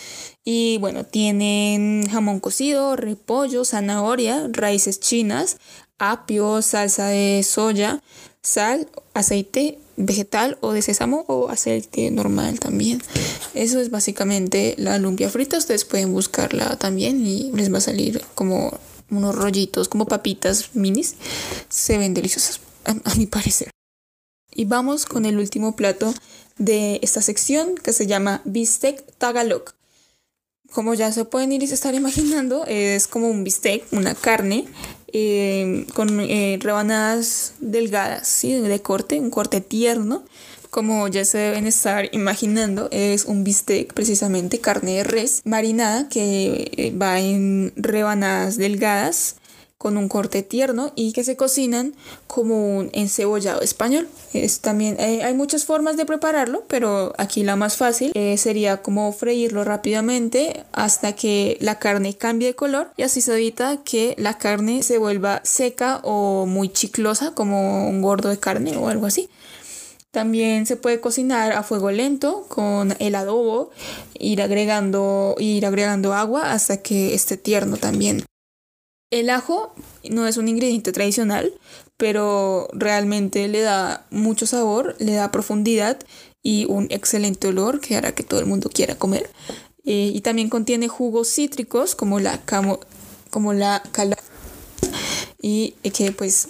Y 0.44 0.78
bueno, 0.78 1.04
tienen 1.04 2.06
jamón 2.08 2.38
cocido, 2.38 2.94
repollo, 2.94 3.64
zanahoria, 3.64 4.48
raíces 4.52 5.00
chinas, 5.00 5.56
apio, 5.98 6.62
salsa 6.62 7.08
de 7.08 7.42
soya, 7.42 8.00
sal, 8.42 8.88
aceite 9.14 9.78
vegetal 9.96 10.56
o 10.60 10.72
de 10.72 10.82
sésamo 10.82 11.24
o 11.28 11.48
aceite 11.48 12.10
normal 12.10 12.58
también. 12.58 13.02
Eso 13.54 13.80
es 13.80 13.90
básicamente 13.90 14.74
la 14.78 14.98
lumpia 14.98 15.28
frita. 15.28 15.58
Ustedes 15.58 15.84
pueden 15.84 16.12
buscarla 16.12 16.76
también 16.78 17.26
y 17.26 17.52
les 17.52 17.72
va 17.72 17.78
a 17.78 17.82
salir 17.82 18.22
como 18.34 18.78
unos 19.10 19.34
rollitos, 19.34 19.88
como 19.88 20.06
papitas 20.06 20.74
minis. 20.74 21.16
Se 21.68 21.98
ven 21.98 22.14
deliciosas, 22.14 22.60
a, 22.84 23.14
mi 23.16 23.26
parecer. 23.26 23.70
Y 24.52 24.64
vamos 24.64 25.06
con 25.06 25.26
el 25.26 25.38
último 25.38 25.76
plato 25.76 26.12
de 26.58 26.98
esta 27.02 27.22
sección 27.22 27.74
que 27.76 27.92
se 27.92 28.06
llama 28.06 28.42
bistec 28.44 29.04
tagalog. 29.18 29.74
Como 30.72 30.94
ya 30.94 31.10
se 31.10 31.24
pueden 31.24 31.50
ir 31.52 31.62
y 31.62 31.66
se 31.66 31.74
estar 31.74 31.94
imaginando, 31.94 32.64
es 32.66 33.08
como 33.08 33.28
un 33.28 33.42
bistec, 33.42 33.84
una 33.92 34.14
carne 34.14 34.66
eh, 35.12 35.86
con 35.94 36.20
eh, 36.20 36.58
rebanadas 36.60 37.54
delgadas, 37.60 38.28
¿sí? 38.28 38.54
de 38.54 38.82
corte, 38.82 39.18
un 39.20 39.30
corte 39.30 39.60
tierno. 39.60 40.24
Como 40.70 41.08
ya 41.08 41.24
se 41.24 41.38
deben 41.38 41.66
estar 41.66 42.08
imaginando, 42.12 42.88
es 42.92 43.24
un 43.24 43.42
bistec, 43.42 43.92
precisamente 43.92 44.60
carne 44.60 44.98
de 44.98 45.04
res 45.04 45.42
marinada 45.44 46.08
que 46.08 46.70
eh, 46.76 46.94
va 46.96 47.18
en 47.18 47.72
rebanadas 47.74 48.56
delgadas 48.56 49.39
con 49.80 49.96
un 49.96 50.08
corte 50.08 50.42
tierno 50.42 50.92
y 50.94 51.14
que 51.14 51.24
se 51.24 51.36
cocinan 51.36 51.94
como 52.26 52.76
un 52.76 52.90
encebollado 52.92 53.62
español. 53.62 54.06
Es 54.34 54.60
también 54.60 55.00
eh, 55.00 55.22
hay 55.22 55.32
muchas 55.32 55.64
formas 55.64 55.96
de 55.96 56.04
prepararlo, 56.04 56.64
pero 56.68 57.14
aquí 57.16 57.44
la 57.44 57.56
más 57.56 57.78
fácil 57.78 58.12
eh, 58.12 58.36
sería 58.36 58.82
como 58.82 59.10
freírlo 59.10 59.64
rápidamente 59.64 60.64
hasta 60.72 61.14
que 61.14 61.56
la 61.62 61.78
carne 61.78 62.14
cambie 62.14 62.48
de 62.48 62.54
color 62.54 62.92
y 62.98 63.04
así 63.04 63.22
se 63.22 63.32
evita 63.32 63.78
que 63.82 64.14
la 64.18 64.36
carne 64.36 64.82
se 64.82 64.98
vuelva 64.98 65.40
seca 65.44 66.00
o 66.04 66.44
muy 66.44 66.68
chiclosa 66.68 67.32
como 67.32 67.88
un 67.88 68.02
gordo 68.02 68.28
de 68.28 68.38
carne 68.38 68.76
o 68.76 68.88
algo 68.88 69.06
así. 69.06 69.30
También 70.10 70.66
se 70.66 70.76
puede 70.76 71.00
cocinar 71.00 71.52
a 71.52 71.62
fuego 71.62 71.90
lento 71.90 72.44
con 72.50 72.94
el 72.98 73.14
adobo, 73.14 73.70
ir 74.18 74.42
agregando, 74.42 75.36
ir 75.38 75.64
agregando 75.64 76.12
agua 76.12 76.52
hasta 76.52 76.82
que 76.82 77.14
esté 77.14 77.38
tierno 77.38 77.78
también. 77.78 78.26
El 79.10 79.28
ajo 79.28 79.74
no 80.08 80.26
es 80.28 80.36
un 80.36 80.46
ingrediente 80.46 80.92
tradicional, 80.92 81.52
pero 81.96 82.68
realmente 82.72 83.48
le 83.48 83.60
da 83.60 84.06
mucho 84.10 84.46
sabor, 84.46 84.94
le 85.00 85.14
da 85.14 85.32
profundidad 85.32 85.98
y 86.42 86.64
un 86.66 86.86
excelente 86.90 87.48
olor 87.48 87.80
que 87.80 87.96
hará 87.96 88.14
que 88.14 88.22
todo 88.22 88.38
el 88.38 88.46
mundo 88.46 88.70
quiera 88.72 88.94
comer. 88.94 89.28
Eh, 89.84 90.12
y 90.14 90.20
también 90.20 90.48
contiene 90.48 90.86
jugos 90.86 91.28
cítricos 91.28 91.96
como 91.96 92.20
la, 92.20 92.40
camo, 92.42 92.78
como 93.30 93.52
la 93.52 93.82
cala 93.90 94.16
y 95.42 95.72
que 95.92 96.12
pues 96.12 96.48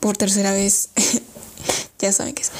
por 0.00 0.16
tercera 0.16 0.52
vez 0.52 0.90
ya 1.98 2.10
saben 2.12 2.34
qué 2.34 2.42
es. 2.42 2.52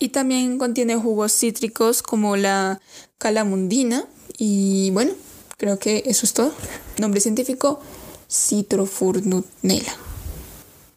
Y 0.00 0.08
también 0.08 0.58
contiene 0.58 0.96
jugos 0.96 1.32
cítricos 1.32 2.02
como 2.02 2.36
la 2.36 2.80
calamundina 3.18 4.06
y 4.36 4.90
bueno, 4.90 5.12
creo 5.56 5.78
que 5.78 6.02
eso 6.06 6.26
es 6.26 6.32
todo. 6.32 6.52
Nombre 6.98 7.20
científico 7.20 7.80
Citrofurnutnella, 8.30 9.96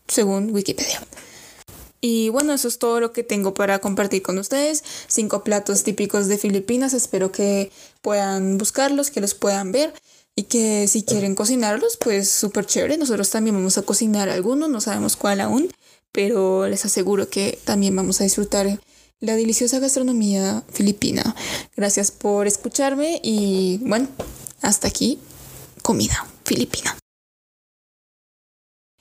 según 0.08 0.52
Wikipedia. 0.52 1.02
Y 2.02 2.30
bueno, 2.30 2.54
eso 2.54 2.68
es 2.68 2.80
todo 2.80 3.00
lo 3.00 3.14
que 3.14 3.24
tengo 3.24 3.54
para 3.54 3.80
compartir 3.80 4.24
con 4.24 4.40
ustedes. 4.40 4.84
Cinco 5.08 5.44
platos 5.44 5.84
típicos 5.84 6.28
de 6.28 6.40
Filipinas. 6.40 6.94
Espero 6.96 7.32
que 7.32 7.72
puedan 8.02 8.58
buscarlos, 8.58 9.12
que 9.12 9.22
los 9.22 9.36
puedan 9.36 9.72
ver 9.72 9.94
y 10.36 10.44
que 10.44 10.88
si 10.88 11.04
quieren 11.04 11.36
cocinarlos, 11.36 11.98
pues 11.98 12.30
súper 12.30 12.66
chévere. 12.66 12.98
Nosotros 12.98 13.30
también 13.30 13.56
vamos 13.56 13.78
a 13.78 13.84
cocinar 13.84 14.30
algunos, 14.30 14.70
no 14.70 14.82
sabemos 14.82 15.16
cuál 15.16 15.42
aún, 15.42 15.72
pero 16.12 16.68
les 16.68 16.86
aseguro 16.86 17.30
que 17.30 17.60
también 17.66 17.96
vamos 17.96 18.20
a 18.20 18.24
disfrutar 18.24 18.80
la 19.20 19.36
deliciosa 19.36 19.78
gastronomía 19.78 20.64
filipina. 20.72 21.36
Gracias 21.76 22.12
por 22.12 22.48
escucharme 22.48 23.20
y 23.24 23.78
bueno, 23.84 24.08
hasta 24.62 24.88
aquí 24.88 25.20
comida 25.84 26.26
filipina. 26.44 27.01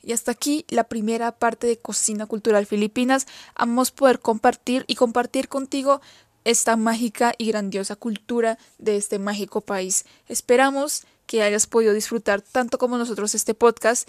Y 0.02 0.12
hasta 0.12 0.32
aquí 0.32 0.64
la 0.68 0.84
primera 0.84 1.32
parte 1.32 1.66
de 1.66 1.78
Cocina 1.78 2.26
Cultural 2.26 2.66
Filipinas. 2.66 3.26
Vamos 3.58 3.90
poder 3.90 4.20
compartir 4.20 4.84
y 4.86 4.94
compartir 4.94 5.48
contigo 5.48 6.00
esta 6.44 6.76
mágica 6.76 7.34
y 7.36 7.48
grandiosa 7.48 7.96
cultura 7.96 8.58
de 8.78 8.96
este 8.96 9.18
mágico 9.18 9.60
país. 9.60 10.06
Esperamos 10.28 11.04
que 11.26 11.42
hayas 11.42 11.66
podido 11.66 11.92
disfrutar 11.92 12.40
tanto 12.40 12.78
como 12.78 12.98
nosotros 12.98 13.34
este 13.34 13.54
podcast 13.54 14.08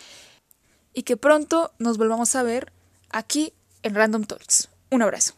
y 0.93 1.04
que 1.04 1.17
pronto 1.17 1.71
nos 1.77 1.97
volvamos 1.97 2.36
a 2.36 2.43
ver 2.43 2.71
aquí 3.10 3.54
en 3.84 3.95
Random 3.95 4.23
Talks. 4.23 4.69
Un 4.89 5.01
abrazo. 5.01 5.34